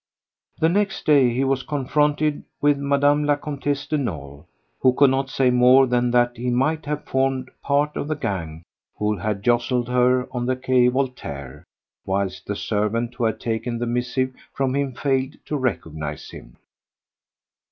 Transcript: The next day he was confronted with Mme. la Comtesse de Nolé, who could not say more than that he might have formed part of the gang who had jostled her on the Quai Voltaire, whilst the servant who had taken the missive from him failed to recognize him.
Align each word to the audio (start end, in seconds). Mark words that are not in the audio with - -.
The 0.59 0.67
next 0.67 1.05
day 1.05 1.29
he 1.29 1.43
was 1.43 1.61
confronted 1.61 2.43
with 2.59 2.79
Mme. 2.79 3.23
la 3.23 3.35
Comtesse 3.35 3.85
de 3.85 3.99
Nolé, 3.99 4.45
who 4.79 4.93
could 4.93 5.11
not 5.11 5.29
say 5.29 5.51
more 5.51 5.85
than 5.85 6.09
that 6.09 6.35
he 6.35 6.49
might 6.49 6.87
have 6.87 7.05
formed 7.05 7.51
part 7.61 7.95
of 7.95 8.07
the 8.07 8.15
gang 8.15 8.63
who 8.97 9.17
had 9.17 9.43
jostled 9.43 9.87
her 9.89 10.27
on 10.31 10.47
the 10.47 10.55
Quai 10.55 10.87
Voltaire, 10.89 11.65
whilst 12.03 12.47
the 12.47 12.55
servant 12.55 13.13
who 13.13 13.25
had 13.25 13.39
taken 13.39 13.77
the 13.77 13.85
missive 13.85 14.33
from 14.55 14.73
him 14.75 14.95
failed 14.95 15.35
to 15.45 15.55
recognize 15.55 16.31
him. 16.31 16.57